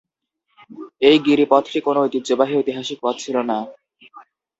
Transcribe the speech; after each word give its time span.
এই 1.01 1.17
গিরিপথটি 1.25 1.79
কোন 1.81 1.95
ঐতিহ্যবাহী 1.99 2.53
ঐতিহাসিক 2.57 2.97
পথ 3.03 3.15
ছিল 3.23 3.35
না। 3.49 3.57